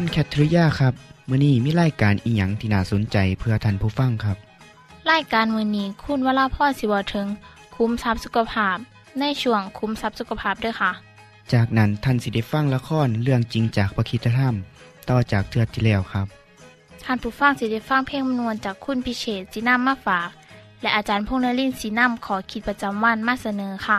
[0.00, 0.94] คุณแคทริยาครับ
[1.28, 4.36] มื่อนี้มีรายการอิหยังที่น่าสนใจเพื่อท่านผู้ฟังครับ
[5.10, 7.26] รายการมือนี้คุณวราพ่อสิวถึง
[7.76, 8.76] คุ้มทรัพย์สุขภาพ
[9.20, 10.90] ในช่วงคุ้มทรัพย์สุขภาพด้วยค่ะ
[11.52, 14.54] จากนั้นท่านสิได้ฟังละครเรื่องจริงจากประคีตธรรม
[15.10, 16.26] ต่อจากเทือกที่แล้วครับ
[17.04, 20.28] ท่านผู้ฟังสิได้ฟังเพลงมนวนจากคุณพิเชษจีนัมมาฝาก
[20.82, 23.98] และอาจารย์พงษ์นรินทร์สีนัมขอขีดประจำวันมาเสนอค่ะ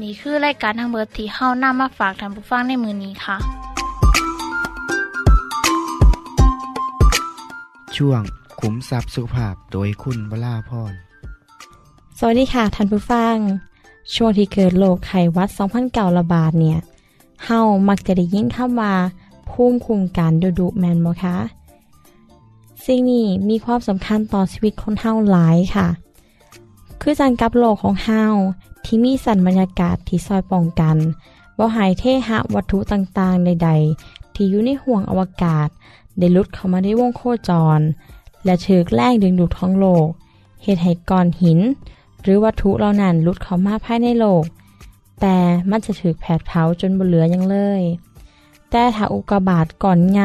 [0.00, 3.38] นี่คือรายการทางเบอร์ที่เฮ้านํมาฝากท่านผู้ฟังในมือนี้ค่ะ
[7.96, 8.22] ช่วง
[8.60, 10.92] ขุมทรัพย์สุขภาพโดยคุณวราพร
[12.18, 13.36] สวัสดีค่ะท่านผู้ฟัง
[14.14, 15.48] ช่วงที่เกิดโรคไข้หวัด
[15.82, 16.78] 2009ระบาดเนี่ย
[17.44, 18.94] เฮามักจะได้ยินคำว่า
[19.50, 21.36] ภูมิคุ้มกันดุดุแมนบ่คะ
[22.84, 25.88] สิ่งนี้มีความสำคัญต่อชีวิตคนเฮาหลายค่ะ
[27.00, 28.24] คือจันกับโลกของเฮา
[28.84, 30.96] ที่มีสันบรรยากาศที่ซอยป้องกัน
[31.58, 33.70] บ่หายเทหะวัตถุต่างๆ ใด
[34.02, 35.68] ๆ ที่อยู่ในห่วงอวกาศ
[36.18, 37.80] ได้ลุดเข้ามาในวงโคจร
[38.44, 40.06] และเชิกแรงดึงดูดของโลก
[40.62, 41.58] เหตุให้ก้อนหิน
[42.22, 44.42] หรือวัตถุเหล่านั้นลุดเข้ามาภายในโลก
[45.20, 45.36] แต่
[45.70, 47.82] มันจะถูกแผดเผาจนบ่เหลือยังเลย
[48.70, 50.22] แต่ถ้าอุกกาบาตก่อนไง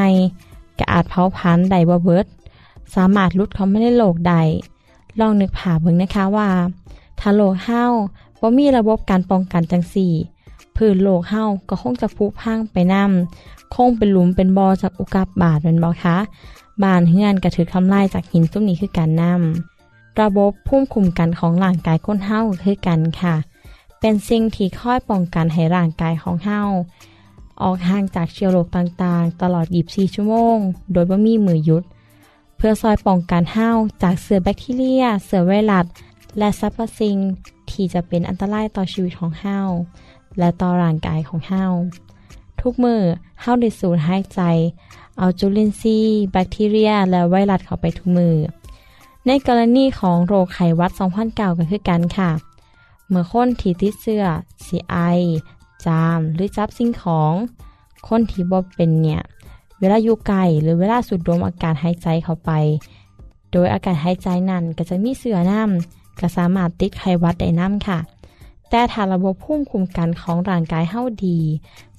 [0.78, 2.26] ก็อาจเผาผลาญได้บ่เบิด
[2.96, 4.42] สามารถลุดเข้ามาในโลกได้
[5.20, 6.50] ลองนึกภาเบิ่งนะคะว่า
[7.20, 7.84] ถ้าโลกเฮา
[8.40, 10.14] บ่มีระบบการป้องกันจังสี่
[10.84, 13.04] พื้นโลกเฮาก็คงจะผุพังไปนํ
[13.76, 16.18] คงเป็นหลุมเป็นบ่อจากอุกกาบาตแม่นบ่คะ
[16.84, 19.34] บานเฮือนก็ถูกทำลายจากหินตุ้มนี้คือการนํ
[20.22, 23.36] ระบบภูมิคุ้มกันของร่างกายคนเฮาคือกันค่ะ
[24.00, 26.62] เป็นสิ่งที่คอยป้องกันให้ร่างกายของเฮา
[27.62, 30.58] ออกห่างจากเชื้อโรคต่างๆ ตลอด 24 ชั่วโมง
[30.92, 31.84] โดยบ่มีมือยุด
[32.58, 33.70] เพื่อซอยป้องกันเฮา
[34.04, 35.86] จากเสือแบคทีเรีย เสือไวรัส
[36.38, 37.18] และสรรพสิ่ง
[37.72, 39.60] ที่จะเป็นอันตรายต่อชีวิตของเฮา
[40.40, 41.66] และต่อร่างกายของเฮา
[42.62, 43.02] ทุกมือ
[43.42, 44.42] เฮาได้สูดหายใจ
[45.18, 48.36] เอาจุลินทรีย์แบคทีเรีย และไวรัสเข้าไปทุกมือ
[49.28, 52.32] ในกรณีของโรคไขวัด2009ก็คือกันค่ะ
[53.10, 54.24] เมื่อคนที่ติดเสื้อ
[54.66, 54.98] สีไอ
[55.86, 57.34] จาม หรือจับสิ่งของ
[58.08, 59.22] คนที่บ่เป็นเนี่ย
[59.80, 62.52] เวลาอยู่ไกลหรือเวลาสูดดมอากาศหายใจเข้าไป
[63.52, 68.00] โดยอากาศหายใจนั้นก็จะมีเสื้อน้ำก็สามารถติดไขวัดได้น้ำค่ะ
[68.72, 71.40] แต่ถ้าระบบภูมิคุ้มกันของร่างกายเฮาดี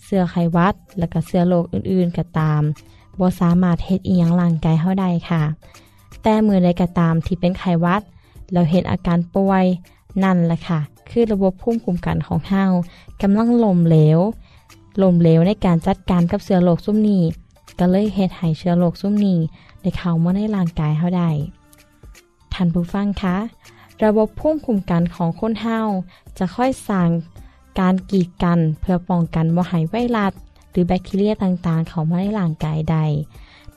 [0.02, 2.62] เสื้อไขวัด และก็เสื้อโรคอื่นๆก็ตาม
[3.18, 5.42] บ่สามารถเฮ็ดอีหยังร่างกายเฮาได้ค่ะ
[6.22, 8.02] แต่มือใดก็ตามที่เป็นไขวัด
[8.52, 9.64] แล้วเห็นอาการป่วย
[10.22, 12.64] นั่นแหละค่ะ คือระบบภูมิคุ้มกันของเฮา
[13.22, 14.18] กำลังล่มเหลว
[15.02, 17.22] ล่มเหลวในการจัดการกับเชื้อโรคซุ่มนี้
[17.78, 19.38] ก็เลยเฮ็ดให้เชื้อโรคซุ่มนี้
[19.80, 21.30] ได้เข้ามาในร่างกายเฮาได้
[22.52, 23.36] ท่านผู้ฟังคะ
[24.04, 25.80] ระบบภูมิคุ้มกันของคนเฮา
[26.38, 27.08] จะค่อยสร้าง
[27.80, 30.32] การกีดกันเพื่อป้องกันบ่ให้ไวรัส
[30.70, 32.96] หรือแบคทีเรียต่างๆ เข้ามาในร่างกายใด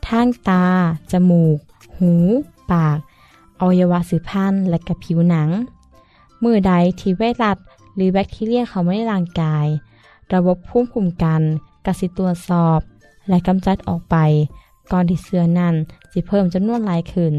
[0.08, 0.66] ทางตา
[1.12, 1.58] จมูก
[1.98, 2.14] หู
[2.72, 2.98] ปาก
[3.60, 5.50] อวัยวะสืบพันธุ์และกับผิวหนัง
[6.44, 7.58] มือใดที่ไวรัส
[7.96, 9.66] หรือแบคทีเรียเข้ามาในร่างกาย
[10.34, 11.42] ระบบภูมิคุ้มกัน
[11.86, 12.80] กสิตรวจสอบ
[13.30, 14.16] และกำจัดออกไป
[14.92, 15.76] ก่อนที่เสื้อนั้น
[16.14, 17.34] จะเพิ่มจำนวนหลายขึ้น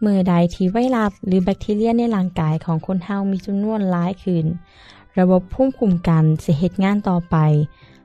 [0.00, 4.46] เมื่อใดที่ไวรัสหรือแบคทีเรียในร่างกายของคนเฮามีจำนวนหลายขึ้น
[5.18, 7.36] ระบบภูมิคุ้มกันจะเหตุงานต่อไป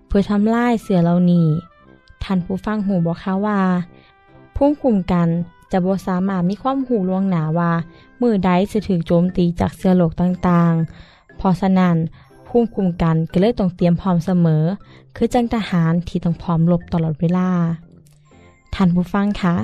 [0.07, 1.47] เพื่อทำลายเสือเหล่านี้
[2.23, 3.59] ท่านผู้ฟังหูบอกค่ะว่า
[4.55, 5.27] ภูมิคุ้มกัน
[5.71, 7.71] จะบ่สามารถมีความหูลวงหนาว่า
[8.21, 11.11] มือใดจะถูกโจมตีจากเสือโรคต่างๆ
[11.41, 11.95] พราะฉะนั้น
[12.47, 14.63] ภูมิคุ้มกันก็เลยต้องเตรียมพร้อมเสมอ
[15.15, 17.49] คือจังทหารที่ต้องพร้อมรบตลอดเวลา
[18.75, 19.55] ท่านผู้ฟังคะ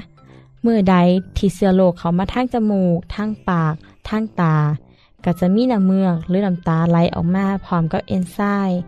[0.66, 0.96] มื่อใด
[1.38, 3.74] ที่เสือโรคเขามาทางจมูกทางปาก
[4.10, 4.56] ทางตา
[5.26, 8.38] ก็จะมีน้ำเมือกหรือน้ำตาไหลออกมาพร้อมกับเอนไซ
[8.68, 8.80] ม์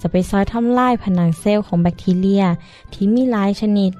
[0.00, 2.44] จะไปซอยทำลายผนังเซลล์ของแบคทีเรีย
[2.92, 3.92] ที่มีหลายชนิด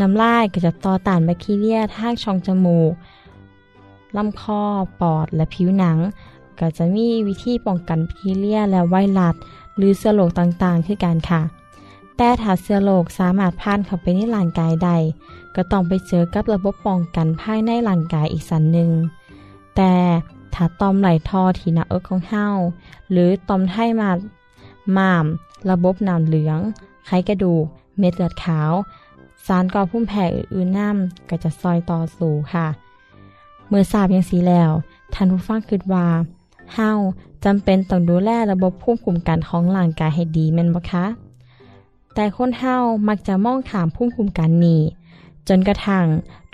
[0.00, 2.92] น้ำลายก็จะต่อต้านแบคทีเรียทางช่องจมูก
[4.16, 4.62] ลำคอ
[5.00, 5.98] ปอด และผิวหนัง
[6.58, 9.34] ก็จะมีวิธีป้องกันแบคทีเรียและไวรัส
[9.76, 11.42] หรือเชื้อโรคต่างๆ คือกันค่ะ
[12.16, 14.96] แต่ถ้าเชื้อโรคสามารถผ่านเข้าไปในร่างกายได้
[15.56, 18.90] ก็ต้องไปเจอกับระบบป้องกันภายในร่างกายอีกสันหนึ่ง
[19.76, 19.94] แต่
[20.54, 22.46] ถ้าตอมไหลทอที่หน้าอกของเฮา
[23.10, 24.10] หรือตอมไทมา
[24.96, 25.24] ม่าม
[25.70, 26.58] ระบบน้ำเหลือง
[27.06, 27.64] ไขกระดูก
[27.98, 28.72] เม็ดเลือดขาว
[29.46, 32.66] สารก่อพุ่มแผ่อื่นๆน้ำก็จะซอยต่อสู่ค่ะ
[33.68, 34.70] เมื่อทราบอย่างสีแล้ว
[35.14, 36.06] ท่านผู้ฟังคิดว่า
[36.74, 36.90] เฮา
[37.44, 41.04] จำเป็นต้องดูแลระบบภูมิคุ้มกันของร่างกายให้ดีแม่นบ่คะ
[42.14, 42.76] แต่คนเฮา
[43.08, 44.82] มักจะมองขามภูมิคุ้มกันนี้
[45.52, 46.06] จนกระทั่ง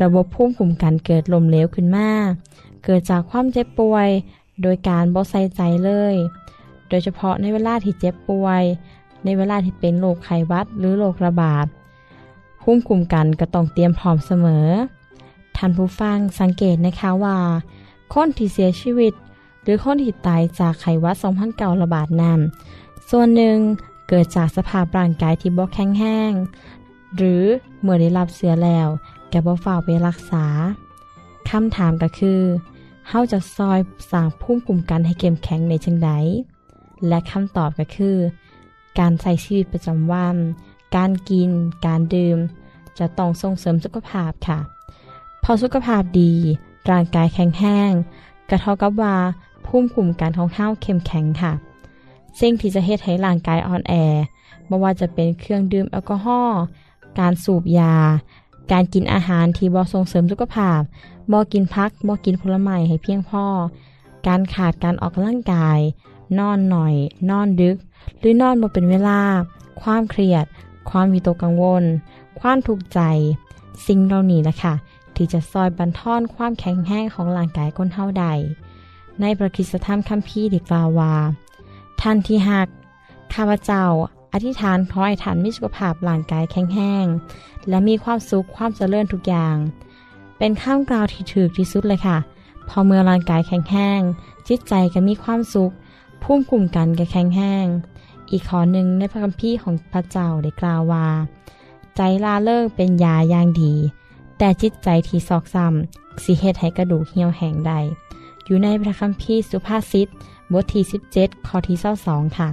[0.02, 2.10] ระบบภูมิคุ้มกันเกิดลมเหลวขึ้นมา
[2.84, 4.08] เกิดจากความเจ็บป่วย
[4.62, 6.14] โดยการบ่ใส่ใจเลย
[6.88, 8.62] โดยเฉพาะในเวลาที่เจ็บป่วย
[9.24, 11.66] ในเวลาที่เป็นโรคไข้หวัดหรือโรคระบาด
[12.62, 14.66] ภูมิคุ้มกันก็ต้องเตรียมพร้อมเสมอ
[15.56, 17.38] ท่านผู้ฟังสังเกตนะคะว่า
[18.12, 19.12] คนที่เสียชีวิต
[19.62, 21.16] หรือคนที่ตายจากไข้หวัด
[21.48, 22.40] 2009ระบาดนั้น
[23.10, 23.58] ส่วนหนึ่ง
[24.08, 26.32] เกิดจากสภาพร่างกายที่บ่แข็งแรง
[27.16, 27.44] หรือ
[27.80, 28.88] เมื่อได้รับเสือแล้ว
[29.30, 30.46] แกบ่ฝ่ากไปรักษา
[31.50, 32.40] คำถามก็คือ
[33.08, 33.78] เฮาจะซอย
[34.10, 36.10] สร้างภูมิคุ้มกันให้เข้มแข็งในจังใด
[37.08, 38.16] และคำตอบก็คือ
[38.98, 40.36] การใช้ชีวิตประจำวัน
[40.96, 41.50] การกิน
[41.86, 42.38] การดื่ม
[42.98, 44.58] จะต้องส่งเสริมสุขภาพค่ะ
[45.42, 46.32] พอสุขภาพดี
[46.90, 47.92] ร่างกายแข็งแรง
[48.48, 49.16] ก็เท่ากับว่า
[49.66, 51.52] ภูมิคุ้มกันของเฮาเข้มแข็งค่ะ
[52.40, 53.94] สิ่งที่จะเฮ็ดให้ร่างกายอ่อนแอ
[54.66, 56.60] ไม่ว่าจะเป็นเครื่องดื่มแอลกอฮอล์
[57.18, 57.94] การสูบยา
[58.72, 60.80] การกินอาหารที่บ่ส่งเสริมสุขภาพ
[61.32, 63.44] บ่กินพักบ่กินผลไม้ให้เพียงพอ
[64.26, 65.78] การขาดการออกกำลังกาย
[66.38, 66.94] นอนหน่อย
[67.30, 67.76] นอนดึก
[68.18, 69.20] หรือนอนบ่เป็นเวลา
[69.82, 70.44] ความเครียด
[70.90, 71.84] ความวิตกกังวล
[72.40, 73.00] ความทุกข์ใจ
[73.86, 74.74] สิ่งเหล่านี้แหละค่ะ
[75.16, 78.26] ที่จะซอยบันทอนความแข็งแรงของร่างกายคนเฮาใด
[79.20, 81.14] ในประคิสธรรมคัมภีร์ด้กล่าวว่า
[82.00, 82.68] ท่านที่หัก
[83.34, 83.84] ข้าพเจ้า
[84.38, 87.06] อธิษฐานขอให้ท่านมีสุขภาพร่างกายแข็งแรง
[87.68, 89.56] และมีความสุขความเจริญทุกอย่าง
[90.38, 92.18] เป็นข้ามกล่าวที่ถูกที่สุดเลยค่ะ
[92.68, 94.00] พอเมื่อร่างกายแข็งแรง
[94.48, 95.72] จิตใจก็มีความสุข
[96.22, 97.66] ภูมิคุ้มกันก็แข็งแรง
[98.30, 101.08] อีกข้อหนึ่งในพระคัมภีร์ของพระเจ้าได้กล่าวว่า
[101.96, 103.74] ใจลาเลิกเป็นยาอย่างดี
[104.38, 107.78] แต่จิตใจที่ซอกซ้ำสิเฮ็ดให้กระดูกเหี่ยวแห้งได้
[108.44, 110.08] อยู่ในพระคัมภีร์สุภาษิต
[110.52, 110.84] บทที่
[111.14, 112.48] 17 ข้อที่22ค่ะ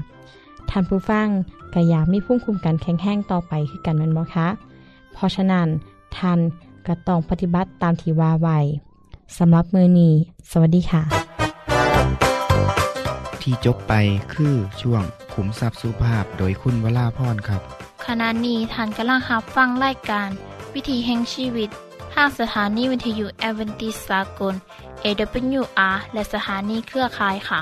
[0.70, 1.28] ท่านผู้ฟัง
[1.74, 4.48] ก็อยากมีภูมิคุ้มกันแข็งแรงต่อไปคือกันแมันบ่คะ
[5.14, 5.68] เพราะฉะนั้น
[6.18, 6.40] ท่าน
[6.88, 8.58] ก็ต้องปฏิบัติตามที่ว่าไว้
[9.38, 10.14] สำหรับมือนี้
[10.52, 11.04] สวัสดีค่ะ
[13.42, 13.94] ที่จบไป
[14.34, 15.04] คือช่วง
[15.34, 17.62] ขุมทรัพย์สุภาพโดยคุณวราพรครับ
[18.06, 20.30] ขณะนี้ท่านกำลังรับฟังรายการ
[20.74, 21.70] วิถีแห่งชีวิต
[22.14, 24.54] ทางสถานีวิทยุแอเวนติสากล
[25.04, 27.62] AWR และสถานีเครือข่ายค่ะ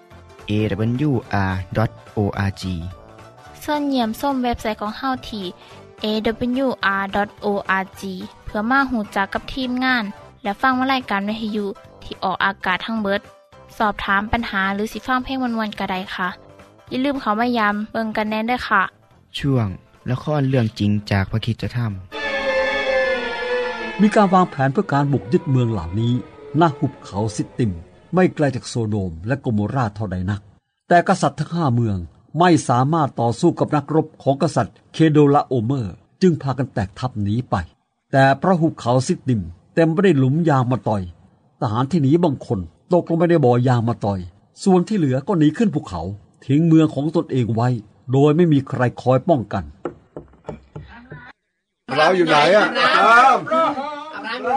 [0.51, 2.63] awr.org
[3.63, 5.45] ส่วนเยี่ยมส้มเว็บไซต์ของเฮาที่
[6.03, 8.01] awr.org
[8.45, 10.03] เพื่อมาหูจักกับทีมงาน
[10.43, 11.65] และฟังวารายการวิทยุ
[12.03, 13.21] ที่ออกอากาศทั้งเบิด
[13.77, 16.27] สอบถามปัญหาหรือสิฟังเพลงวันๆกระไดค่ะ
[16.89, 18.81] อย่าลืมเขามายามเบิงกันแน่นด้วยค่ะ
[19.37, 19.67] ช่วง
[20.09, 21.79] ละครเรื่องจริงจากพระคิดจะท
[24.01, 26.13] มีการวางแผนเพื่อการบุกยึดเมืองเหล่านี้
[26.57, 27.71] หน้าหุบเขาซิตติม
[28.13, 30.41] ไม่ไกลจากโซโดมและโกโมราเท่าใดนัก
[30.87, 31.97] แต่กษัตริย์ทั้งห้าเมือง
[32.39, 37.55] ไม่สามารถต่อสู้กับนักรบของกษัตริย์เคโดลาโอเมอร์ จึงพากันแตกทัพหนีไป
[38.11, 39.41] แต่พระหุบเขาซิตติม
[39.75, 41.01] เต็มไปด้วยหลุมยางมาต่อย
[41.61, 42.59] ทหารที่หนีบางคน
[42.93, 44.19] ตกลงไปในบ่อยางมาต่อย
[44.63, 46.01] ส่วนที่เหลือก็หนีขึ้นภูเขา
[46.45, 47.69] ทิ้งเมืองของตนเองไว้
[48.11, 49.63] โดยไม่มีใครคอยป้องกัน
[51.97, 52.65] เราอยู่ไหนอะ
[53.01, 53.05] อ
[54.25, 54.53] อับร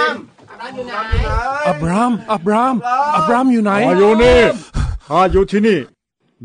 [0.00, 0.14] าม
[1.82, 2.76] บราม อับราม
[3.14, 4.40] อับรามอยู่ไหนอ๋ออยู่นี่
[5.08, 5.78] ข้าอยู่ที่นี่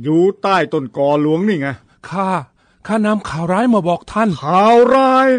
[0.03, 1.67] อยู่ใต้ต้นกอหลวงนี่ไง
[2.09, 2.29] ข้า
[2.87, 5.29] ข้านำข่าวร้ายมาบอกท่าน ข่าวร้าย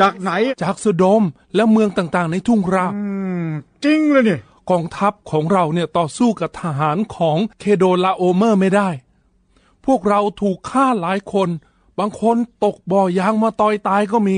[0.00, 0.30] จากไหน
[0.62, 1.22] จากสโดม
[1.54, 3.06] และเมืองต่างๆ ในทุ่งราอื
[3.46, 3.48] ม
[3.84, 4.38] จริงเลยนี่
[4.70, 8.88] กองทัพของเราเนี่ยต่อสู้กับทหารของเคโดลาโอเมอร์ไม่ได้
[9.86, 11.48] พวกเราถูกฆ่าหลายคน
[11.98, 14.36] บางคนตกบ่อยางมาตอยตายก็มี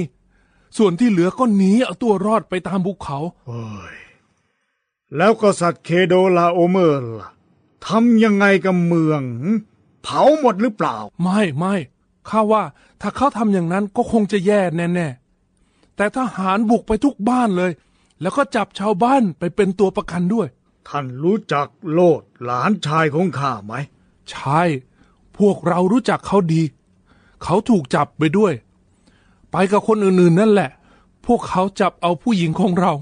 [0.76, 3.96] ส่วนที่เหลือก็หนีเอาตัวรอดไปตามภูเขา โอ้ย
[5.16, 7.28] แล้วกษัตริย์เคโดลาโอเมอร์ล่ะ
[7.86, 9.50] ทำยังไงกับเมืองหึ
[10.02, 11.74] เผาหมดหรือเปล่า ไม่ไม่
[12.28, 12.64] ข้าว่า
[13.00, 17.72] ถ้าเขาทำอย่างนั้นก็คงจะแย่แน่ๆ แต่ทหารบุกไปทุกบ้านเลย
[18.20, 20.48] แล้วก็จับชาวบ้านไปเป็นตัวประกันด้วย
[20.88, 23.74] ท่านรู้จักโลดหลานชายของข้าไหม
[24.30, 24.60] ใช่
[25.38, 26.62] พวกเรารู้จักเขาดี
[27.42, 28.52] เขาถูกจับไปด้วย
[29.58, 30.70] ไปกับคนอื่นๆ นั่นแหละ
[31.26, 32.92] พวกเขาจับเอาผู้หญิงของเรา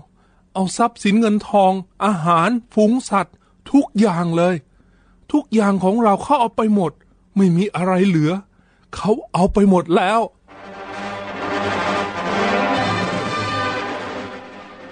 [0.54, 1.72] เอาทรัพย์สินเงินทอง
[2.04, 3.34] อาหาร ฝูงสัตว์
[3.72, 4.54] ทุกอย่างเลย
[5.32, 6.92] ทุกอย่างของเราเขาเอาไปหมด
[7.36, 8.32] ไม่มีอะไรเหลือ
[8.94, 10.20] เขาเอาไปหมดแล้ว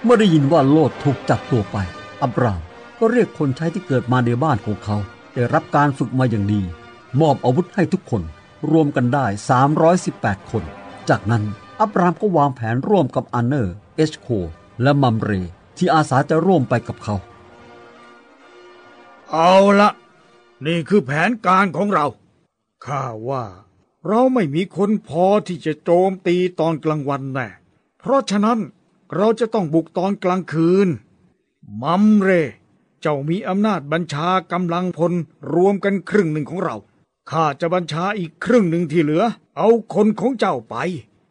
[0.03, 1.77] เมื่อได้ยินว่าโลดถูกจับตัวไป
[2.21, 2.61] อับราม
[2.99, 4.97] ก็เรียกคนใช้ที่เกิดมาในบ้านของเขา
[5.33, 6.61] ได้รับการฝึกมาอย่างดี
[7.21, 8.21] มอบอาวุธให้ทุกคน
[8.71, 9.25] รวมกันได้
[9.87, 10.65] 318 คน
[11.09, 11.43] จากนั้น
[11.79, 14.27] อับรามก็วางแผนร่วมกับอันเนอร์ เอชโค
[14.81, 15.31] และมัมเร
[15.77, 17.15] ที่อาสาจะร่วมไปกับเขา
[19.31, 19.91] เอาละ
[20.65, 22.05] นี่คือแผนการของเรา
[22.85, 23.43] ข้าว่า
[24.07, 27.47] เราไม่มีคนพอที่จะโจมตีตอนกลางวันแน่
[27.99, 28.59] เพราะฉะนั้น
[29.15, 30.87] เราจะต้องบุกตอนกลางคืน
[31.81, 32.29] มัมเร
[33.01, 35.13] เจ้ามีอำนาจบัญชากำลังพล
[35.53, 36.75] รวมกันครึ่งหนึ่งของเรา
[37.31, 39.23] ข้าจะบัญชาอีกครึ่งหนึ่งที่เหลือ
[39.57, 40.75] เอาคนของเจ้าไป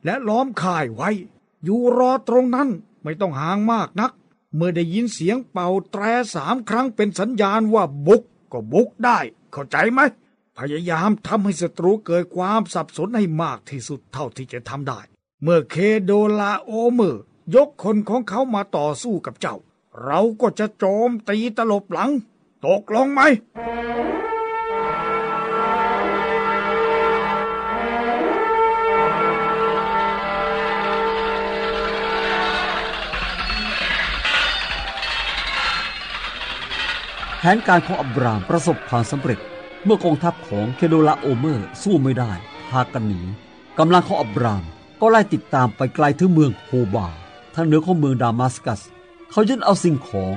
[0.05, 1.11] และล้อมค่ายไว้
[1.65, 2.69] อยู่รอตรงนั้น
[3.03, 4.13] ไม่ต้องห่างมากนัก
[4.57, 6.03] เมื่อได้ยินเสียงเป่าแตร
[6.35, 9.19] สามครั้งเป็นสัญญาณว่าบุกก็บุกได้
[9.53, 10.01] เข้าใจไหม
[10.59, 15.01] พยายามทำให้ศัตรูเกิดความสับสนให้มากที่สุดเท่าที่จะทำได้
[15.43, 17.23] เมื่อเคโดลาโอเมอร์
[17.55, 19.57] ยกคนของเขามาต่อสู้กับเจ้า
[20.05, 22.11] เราก็จะโจมตีตลบหลัง
[22.67, 23.21] ตกลงไหม
[37.45, 39.39] ผนการของอับรามประสบความสำเร็จ
[39.85, 42.33] เมื่อกองทัพของเคโดลาโอเมอร์สู้ไม่ได้
[42.71, 43.21] พากันหนี
[43.79, 44.65] กำลังของอับราม
[45.01, 47.07] ก็ไล่ติดตามไปไกลถึงเมืองโฮบา
[47.55, 48.81] ทางเหนือของเมืองดามัสกัส
[49.31, 50.35] เขายึดเอาสิ่งของ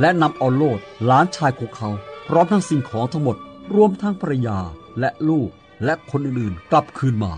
[0.00, 1.88] และนำเอาโลดหลานชายของเขา
[2.26, 3.36] พร้อมทั้งสิ่งของทั้งหมด
[3.74, 4.58] รวมทั้งภรรยา
[5.00, 5.48] และลูก
[5.84, 7.32] และคนอื่นๆ กลับคืนมา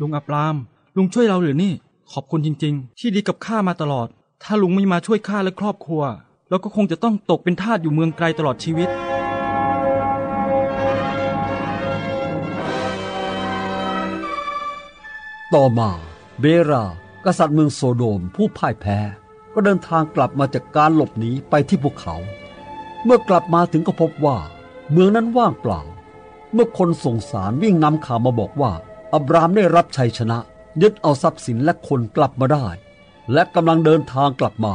[0.00, 0.56] ลุงอับราม
[0.96, 1.72] ลุงช่วยเราหรือนี่
[2.12, 4.08] ขอบคุณจริง ๆ ที่ดีกับข้ามาตลอด
[4.42, 6.04] ถ้าลุงไม่มาช่วยข้าและครอบครัว
[6.50, 8.88] เราก็คงจะต้องตกเป็นทาสอยู่เมืองไกลตลอดชีวิต
[15.54, 15.90] ต่อมา
[16.40, 16.84] เบรา
[17.24, 18.98] กษัตริย์เมืองโซโดมผู้พ่ายแพ้
[19.54, 22.14] ก็เดินทางกลับมาจากการหลบหนีไปที่ภูเขา
[23.04, 24.38] เมื่อกลับมาถึงก็พบว่า
[24.90, 25.80] เมืองนั้นว่างเปล่า
[26.52, 28.72] เมื่อคนส่งสารวิ่งนำข่าวมาบอกว่า
[29.14, 30.38] อับรามได้รับชัยชนะ
[30.82, 32.66] ยึดเอาทรัพย์สินและคนกลับมาได้
[33.32, 34.74] และกำลังเดินทางกลับมา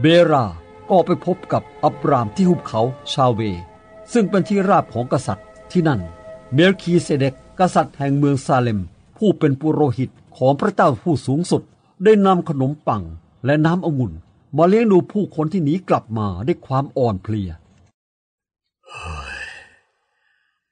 [0.00, 0.46] เบรา
[0.90, 3.40] ก็ไปพบกับอับรามที่หุบเขาชาเว
[4.12, 6.00] ซึ่งเป็นที่ราบของกษัตริย์ที่นั่น
[6.54, 8.80] เมลคีเซเดกกษัตริย์แห่งเมืองซาเลม
[9.16, 11.62] ผู้เป็นปุโรหิตของพระเจ้าผู้สูงสุด
[12.04, 13.02] ได้นำขนมปัง
[13.46, 14.12] และน้ำองุ่น
[14.56, 17.50] มาเลี้ยงดูผู้คนที่หนีกลับมาด้วยความอ่อนเพลีย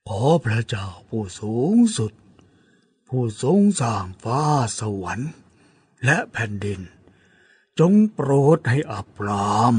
[0.09, 2.13] ขอพระเจ้าผู้สูงสุด
[3.09, 4.41] ผู้ทรงสร้างฟ้า
[4.79, 5.31] สวรรค์
[6.05, 6.81] และแผ่นดิน
[7.79, 9.75] จงโปรดให้อับราม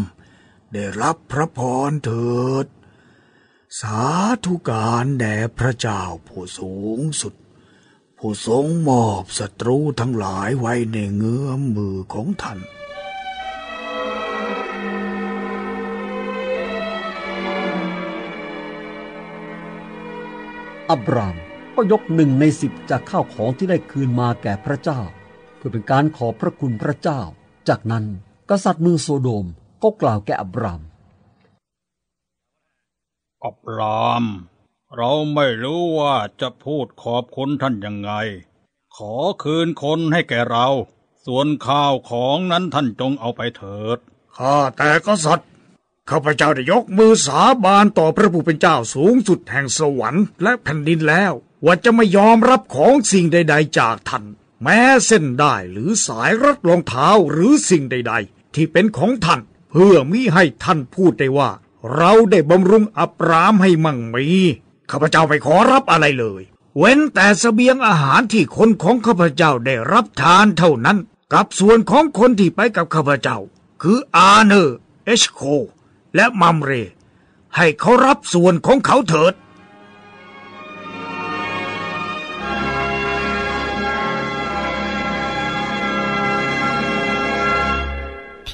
[0.76, 2.66] ได้รับพระพรเถิด
[3.80, 4.02] สา
[4.46, 7.34] ธุการแด่พระเจ้าผู้สูงสุด
[8.18, 12.60] ผู้ทรงมอบศัตรูทั้งหลายไว้ในเงื้อมมือของท่าน
[20.90, 21.36] อับราม
[21.76, 25.02] ก็ยกหนึ่งในสิบจากข้าวของที่ได้คืนมาแก่พระเจ้า
[25.58, 27.22] เพื่อเป็นการขอบพระคุณพระเจ้า
[27.70, 28.06] จากนั้น
[28.50, 29.48] กษัตริย์เมืองโซโดม
[29.86, 30.82] ก็กล่าวแก่อับราม
[33.46, 34.26] อับราม
[34.96, 38.12] เราไม่รู้ว่าจะพูดขอบคุณท่านยังไง
[38.96, 40.68] ขอคืนคนให้แก่เรา
[41.26, 43.98] ส่วนข้าวของนั้นท่านจงเอาไปเถิด
[44.38, 45.50] ข้าแต่กษัตริย์
[46.10, 51.34] ข้าพเจ้าได้ยกมือสาบานต่อพระผู้เป็นเจ้าสูงสุดแห่งสวรรค์และแผ่นดินแล้ว
[51.66, 54.24] ว่าจะไม่ยอมรับของสิ่งใด ๆ จากท่าน
[54.64, 59.42] แม้เส้นได้หรือสายรัดรองเท้าหรือสิ่งใด ๆ ที่เป็นของท่าน
[59.78, 61.50] เพื่อมิให้ท่านพูดได้ว่า
[61.96, 64.26] เราได้บำรุงอับรามให้มั่งมี
[64.92, 66.42] ข้าพเจ้าไม่ขอรับอะไรเลย
[66.78, 70.98] เว้นแต่เสบียงอาหารที่คนของข้าพเจ้าได้รับทานเท่านั้น
[71.34, 73.38] กับส่วนของคนที่ไปกับข้าพเจ้า
[73.82, 75.42] คืออาเนอร์เอชโค
[76.16, 76.72] และมัมเร
[77.56, 79.34] ให้เขารับส่วนของเขาเถิด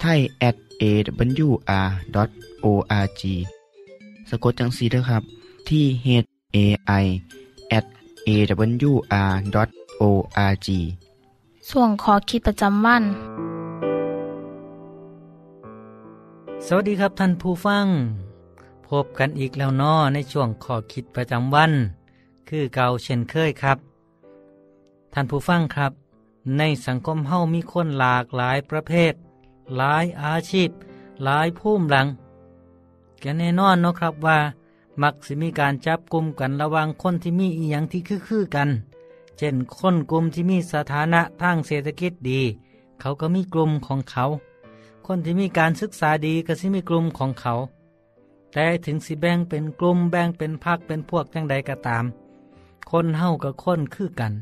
[0.00, 1.62] ไทย at awr.org
[4.28, 5.22] สะกดจังสีด้วยครับ
[5.68, 6.06] ที่ h
[6.54, 6.58] a
[7.02, 7.04] i
[7.78, 7.86] at
[8.28, 9.48] awr.org
[11.70, 13.02] ส่วนขอคิดประจำวัน
[16.66, 17.86] สวัสดีครับท่านผู้ฟัง
[18.88, 21.72] พบกันอีกแล้วนอในช่วงข้อคิดประจำวัน
[22.48, 23.78] คือเก่าเช่นเคยครับ
[25.12, 25.92] ท่านผู้ฟังครับ
[26.58, 29.14] ในสังคมเฮามีคนหลากหลายประเภท
[29.76, 30.70] หลายอาชีพ
[31.24, 32.06] หลายภูมิหลัง
[33.20, 34.38] แกแน่นอนเนาะครับว่า
[35.02, 38.70] มักสิมีการจับกลุ่มกันระว่างคนที่มีอีหยังที่คือๆกัน
[39.38, 42.40] เช่นคนกลุ่มที่มีสถานะทางเศรษฐกิจดี
[43.00, 44.24] เขาก็มีกลุ่มของเขา
[45.06, 47.54] คคนที่มีการศึกษาดีก็สิมีกลุ่มของเขา
[48.52, 52.04] แต่ถึงสิแบ่งเป็นกลุ่มแบ่งเป็นพักเป็นพวกจังใดก็ตาม
[52.90, 54.32] คนเฮากับคนคือกัน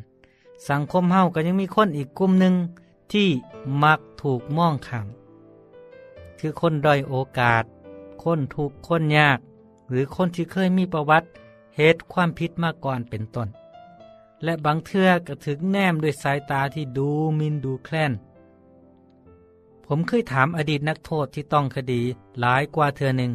[0.68, 2.54] สังคมเฮาก็ยังมีคนอีกกลุ่มหนึ่ง
[3.12, 3.28] ที่
[3.82, 5.06] มักถูกมองข้าม
[6.38, 7.64] คือคนด้อยโอกาส
[8.22, 9.38] คนถูกคนยาก
[9.88, 11.28] หรือคนที่เคยมีประวัติ
[11.76, 13.48] เหตุความผิดมาก่อนเป็นต้น
[14.44, 18.12] และบางเทื่อก็ถึงแนมด้วยสายตาที่ดูมินดูแคลน
[19.86, 22.02] ผมเคยถามอดีตนักโทษที่ต้องคดี
[22.40, 23.32] หลายกว่าเทือหนึ่ง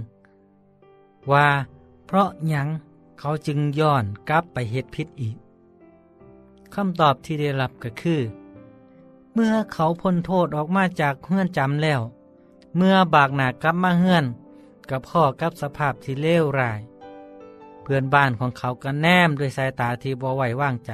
[1.32, 1.48] ว่า
[2.06, 2.68] เพราะยัง
[3.20, 5.36] เขาจึงย้อนกลับไปเหตุผิดอีก
[6.74, 8.22] คำตอบที่ได้รับก็คือ
[9.34, 12.02] เมื่อเขาพ้นโทษออกมาจากเฮือนจำแล้ว
[12.78, 14.26] เมื่อบากหนากลับมาเฮือน
[14.89, 16.82] กับพ่อกับสภาพที่เลวร้าย
[17.82, 20.91] เพื่อนบ้านของเขาก็แนมด้วยสายตาที่บ่ไหว้วางใจ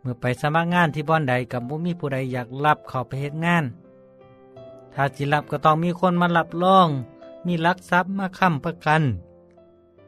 [0.00, 3.64] เมื่อไปสมัครงานที่บ่อนใดกับบ่มีผู้ใดอยากรับเขาไปเฮ็ดงาน
[4.94, 6.88] ถ้าจิรับก็ต้องมีคนมารับรอง
[7.46, 9.02] มีลักทรัพย์มาค้ำประกัน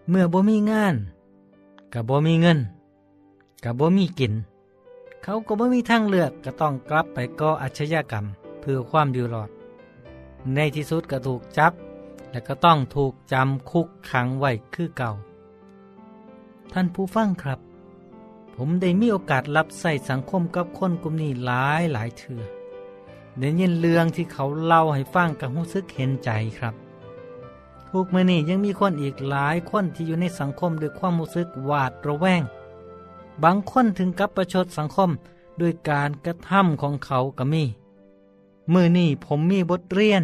[0.08, 0.94] เมื่อบ่มีงาน
[1.92, 2.58] กับบ่มีเงิน
[3.64, 4.32] กับบ่มีกิน
[5.26, 8.24] เขาก็บ่มีทางเลือกก็ต้องกลับไปก่ออาชญากรรม
[8.60, 9.50] เพื่อความอยู่รอด
[10.54, 11.72] ในที่สุดก็ถูกจับ
[12.30, 15.12] และก็ต้องถูกจำคุกขังไว้คือเก่า
[16.72, 17.60] ท่านผู้ฟังครับ
[18.56, 22.42] ผมได้มีโอกาสรับใส่สังคมกับคนกลุ่มนี้หลายหลายเถื่อ
[23.38, 26.74] ได้ยินเรื่องที่เขาเล่าให้ฟังกับรู้สึกเห็นใจครับ
[27.90, 32.42] ทุกมื่อนี้ยังมีคนอีกหลายคนที่อยู่ในสังคมด้วยความรู้สึกหวาดระแวง
[33.42, 35.11] บางคนถึงกับประชดสังคม
[35.61, 37.64] ด้วยการกระทำของเขาก็มี
[38.73, 40.23] มือนี้ผมมีบทเรียน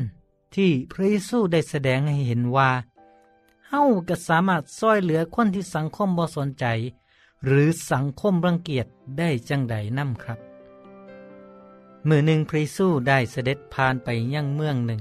[0.55, 2.71] ที่พระเยซูได้แสดงให้เห็นว่า
[3.69, 6.65] เฮาก็สามารถช่วยเหลือคนที่สังคมบ่สนใจ
[7.45, 8.87] หรือสังคมรังเกียจ
[9.19, 10.39] ได้จังใดนั่มครับ
[12.09, 15.01] มือหนึ่งพระเยซูได้เสด็จผ่านไปยังเมืองหนึ่ง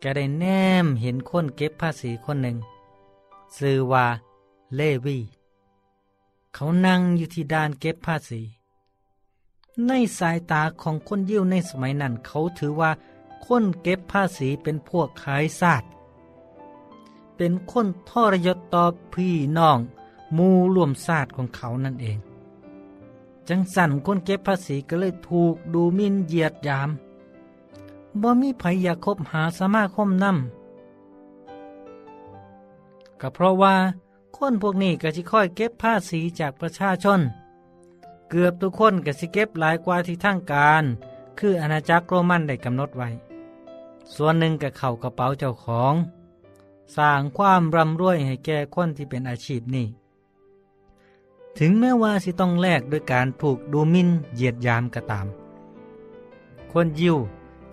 [0.00, 0.44] แกได้แน
[0.84, 2.56] มเห็นคนเก็บภาษีคนหนึ่ง
[3.56, 4.06] ชื่อว่า
[4.76, 5.18] เลวี
[6.54, 8.40] เขานั่งอยู่ที่ด้านเก็บภาษี
[9.86, 12.90] ในสายตาของคนยิวในสมัยนั้นเขาถือว่า
[13.46, 15.88] คนเก็บภาษีเป็นพวกขายศาสตร์
[17.36, 19.78] เป็นคนทรยศต่อพี่น้อง
[20.36, 22.18] มูรวมศาสตร์ของเขานั่นเอง
[23.48, 26.90] จังสันคนเก็บภาษีก็เลยถูกดูมินเหยียดยาม
[28.20, 33.74] บ่มีไผอยากคบหาสมาคมนำก็เพราะว่า
[34.42, 37.20] คนพวกนี้ก็สิค่อยเก็บภาษีจากประชาชน
[38.30, 40.84] เกือบทุกคนก็สิเก็บหลายกว่าที่ทางการ
[41.38, 43.08] คืออาณาจักรโรมันได้กำหนดไว้
[44.14, 45.94] ส่วนหนึ่งก็เข้ากระเป๋าเจ้าของ
[46.96, 49.86] สร้างความร่ำรวยให้แก่คนที่เป็นอาชีพนี้
[51.58, 55.26] ถึงแม้ว่าสิต้องแลกด้วยการถูกดูมินเหยียดยามก็ตาม
[56.72, 57.16] คนยิว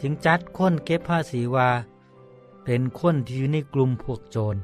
[0.01, 1.69] จึงจัดคนเก็บภาษีว่า
[2.63, 4.57] เป็นคนที่อยู่ในกลุ่มพวกโจร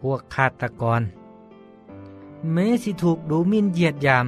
[0.00, 1.02] พวกฆาตกร
[2.52, 4.26] แม้สิถูกดูมินเหยียดยาม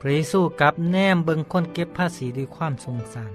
[0.00, 3.32] พระเยซูกับแนมเบิงคนเก็บภาษีด้วยความสงสาร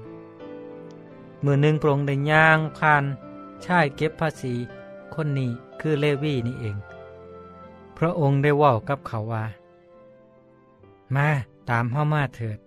[1.44, 3.04] มือหนึ่งพระองค์ได้ย่างผ่าน
[3.66, 4.54] ชายเก็บภาษี
[5.14, 6.78] คนนี้คือเลวีนี่เอง
[7.98, 9.46] พระองค์ได้ว่ากับเขาว่า
[11.16, 11.30] มา
[11.70, 12.60] ตามเข้ามาเถิด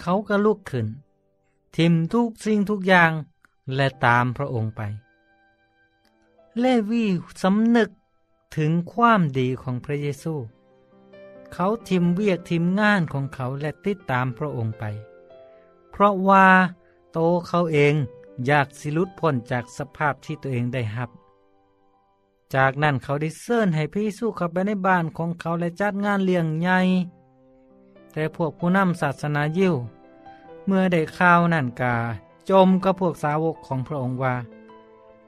[0.00, 0.86] เขาก็ลุกขึ้น
[1.76, 3.10] ทิมทุกสิ่งทุกอย่าง
[3.74, 4.80] และตามพระองค์ไป
[6.60, 7.04] เลวี
[7.42, 7.90] สำนึก
[8.56, 10.34] ถึงความดีของพระเยซู
[11.52, 14.84] เขาทิมเวียกทิมงานของเขาและติดตามพระองค์ไป
[15.90, 16.46] เพราะว่า
[17.12, 17.18] โต
[17.48, 17.94] เขาเอง
[18.46, 21.10] อยากสิลุดพ้นจากสภาพที่ตัวเองได้หับ
[22.54, 26.78] จากนั้นเขาได้เสิญให้พระเยซูเข้าไปในบ้านของเขาและจัดงานเลี้ยงใหญ่
[28.12, 29.74] แต่พวกผู้นำศาสนายิว
[30.66, 31.94] เมื่อได้ข่าวนั่นกา
[32.50, 34.34] จมกับพวกสาวกของพระองค์ว่า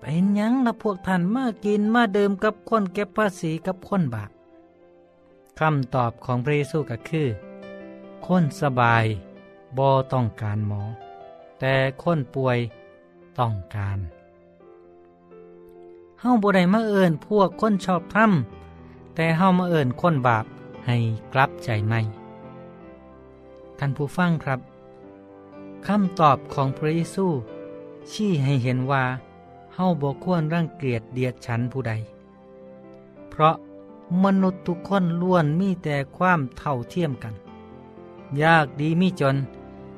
[0.01, 4.31] เป็นยังละพวกท่านมากินมาเดิมกับคนเก็บภาษีกับคนบาป
[5.61, 7.29] คำตอบของพระเยซูก็คือ
[8.27, 9.05] คนสบาย
[9.79, 10.83] บ่ต้องการหมอ
[11.61, 12.59] แต่คนป่วย
[13.39, 13.99] ต้องการ
[16.21, 20.45] เฮาบ่ได้มาเอิญพวกคนชอบทำแต่เฮามาเอิญคนบาป
[20.87, 20.97] ให้
[21.33, 22.01] กลับใจใหม่
[23.79, 24.61] ท่านผู้ฟังครับ
[25.87, 27.27] คำตอบของพระเยซู
[28.11, 29.05] ชี้ให้เห็นว่า
[29.74, 31.92] เฮาบ่ควรรังเกียจเดียดฉันผู้ใด
[33.30, 33.54] เพราะ
[34.24, 37.35] มนุษย์ทุกคนล้วนมีแต่ความเท่าเทียมกัน
[38.42, 39.37] ยากดีมีจน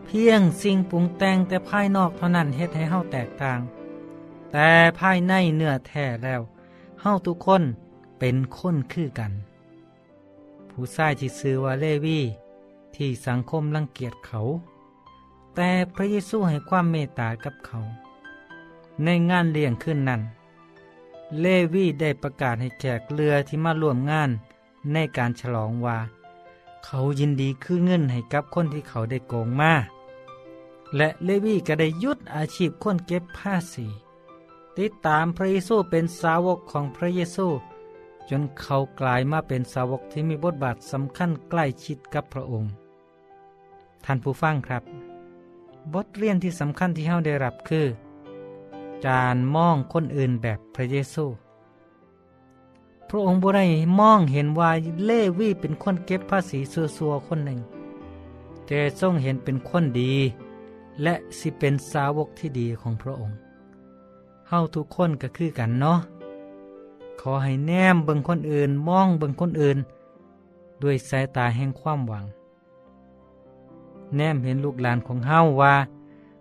[0.06, 3.60] เพียงสิ่งปรุงแต่งแต่ภายนอกเท่านั้นเฮ็ดให้เฮาแตกต่าง
[4.52, 6.40] แต่ภายในเนื้อแท้แล้ว
[7.00, 7.62] เฮาทุกคน
[8.18, 9.32] เป็นคนคือกัน
[10.70, 12.20] ผู้ชายที่ซื้อว่าเลวี
[12.94, 14.40] ที่สังคมรังเกียจเขา
[15.54, 17.78] แต่พระเยซูให้ความเมตตากับเขา
[19.04, 20.22] ในงานเลี้ยงขึ้นนั้น
[21.40, 24.30] เลวีได้ประกาศให้แขกเรือที่มาร่วมงาน
[24.92, 25.98] ในการฉลองว่า
[26.84, 29.72] เขายินดีคือเงินให้กับคนที่เขาได้โกงมา
[30.96, 33.86] และเลวีก็ได้ยุดอาชีพคนเก็บภาษี
[34.78, 37.46] ติดตามพระเยซูเป็นสาวกของพระเยซู
[38.30, 42.70] จนเขากลายมาเป็นสาวกที่มีบทบาทสำคัญใกล้ชิดกับพระองค์
[44.04, 44.82] ท่านผู้ฟังครับ
[45.94, 47.86] บทเรียนที่สำคัญที่เฮาได้รับคือ
[49.08, 51.24] การมองคนอื่นแบบพระเยซู
[53.08, 53.64] พระองค์บ่ได้
[54.00, 54.70] มองเห็นว่า
[55.04, 56.58] เลวีเป็นคนเก็บภาษี
[56.96, 57.60] ซัวๆคนหนึ่ง
[58.66, 60.14] แต่ทรงเห็นเป็นคนดี
[61.02, 63.36] และสิเป็นสาวกที่ดีของพระองค์
[64.48, 65.98] เฮาทุกคนก็คือกันเนาะ
[67.20, 69.78] ขอให้แนมเบิ่งคนอื่นมองเบิ่งคนอื่น
[70.82, 72.24] ด้วยสายตาแห่งความหวัง
[74.16, 75.74] แนมเห็นลูกหลานของเฮาว่า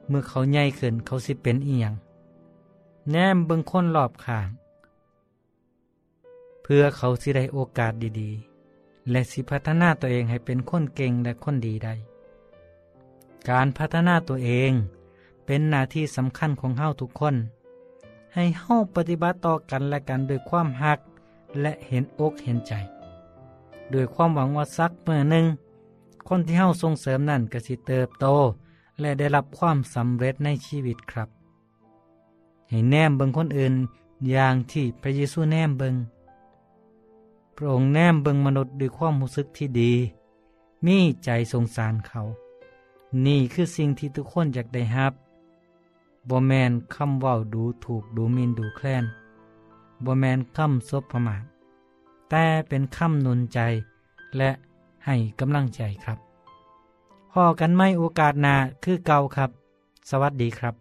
[0.07, 1.95] เมื่อเขาใหญ่ขึ้นเขาสิเป็นอีหยัง
[3.09, 4.49] แนมเบิ่งคนรอบข้าง
[6.63, 11.93] เพื่อเขาสิได้โอกาสดีๆ และสิพัฒนาตัวเองให้เป็นคนเก่งและคนดีได้
[13.49, 14.71] การพัฒนาตัวเอง
[15.45, 17.35] เป็นหน้าที่สำคัญของเฮาทุกคน
[18.33, 20.99] ให้เฮาปฏิบัติต่อกันและกันด้วยความหัก
[21.61, 22.73] และเห็นอกเห็นใจ
[23.93, 25.45] ด้วยความหวังว่าสักเมื่อหนึ่ง
[26.27, 28.25] คนที่เฮาส่งเสริมนั่นก็สิเติบโต
[29.01, 31.29] และได้รับความสำเร็จในชีวิตครับ
[32.71, 33.73] ให้แนมเบิงคนอื่น
[34.29, 35.95] อย่างที่พระเยซูแนมเบิง
[37.55, 39.93] พระองค์แนมเบิงมนุษย์ด้วยความรู้สึกที่ดี
[40.85, 42.21] มีใจสงสารเขา
[43.25, 45.13] นี่คือสิ่งที่ทุกคนอยากได้รับ
[46.29, 49.05] บ่แมนคำเว้าดูถูกดูมินดูแคลน
[50.05, 51.43] บ่แมนคำซบประมาท
[52.29, 53.59] แต่เป็นคำนุนใจ
[54.37, 54.49] และ
[55.05, 56.19] ให้กำลังใจครับ
[57.31, 59.49] พอกันไม่โอกาสนาคือเก่าครับ
[60.09, 60.80] สวัสดีครับ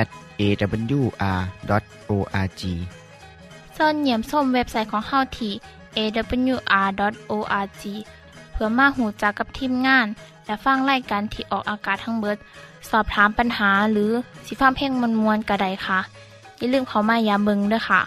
[0.00, 0.08] at
[0.40, 1.52] awr.org
[3.74, 5.52] เสินเยี่ยมส้มเว็บไซต์ของเฮาที่
[5.96, 7.82] awr.org
[8.52, 10.06] เพื่อมาหูจักกับทีมงาน
[10.46, 12.36] และฟังรายการที่ออกอากาศทั้งเบิด
[12.90, 14.10] สอบถามปัญหาหรือ
[14.46, 16.00] สิฟ้าเพลงมวลมวลกระไดค่ะ
[16.58, 18.00] อย่าลืมเขามายามเบิงด้วยค่ะ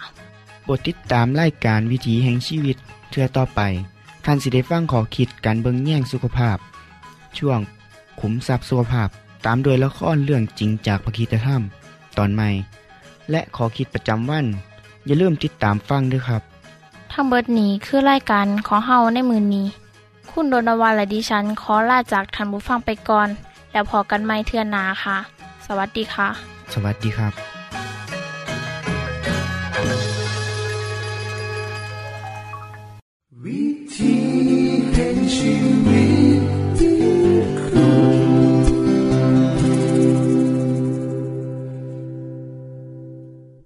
[0.62, 2.76] โปรดติดตามรายการวิถีแห่งชีวิต
[3.10, 3.60] เทือต่อไป
[4.24, 6.56] ท่านสิได้ฟังขอคิดการเบิงแย่งสุขภาพ
[7.38, 7.60] ช่วง
[8.20, 9.08] ขุมทรัพย์สุขภาพ
[9.44, 11.62] ตามโดยละครเรื่องจริงจากพระคีตธรรม
[12.18, 12.48] ตอนใหม่
[13.30, 14.46] และขอคิดประจำวัน
[15.06, 16.42] อย่าลืมติดตามฟังด้วยครับ
[17.12, 19.66] ทั้งเบิดนี้คือรายการของเฮาในมือนนี้
[20.30, 23.28] คุณโดนวันและดิฉันขอลาจากทันบุฟังไปก่อน
[23.72, 25.16] แล้วพอกันไม่เทื่อนหนาค่ะ
[25.66, 26.28] สวัสดีค่ะ
[26.72, 27.53] สวัสดีครับ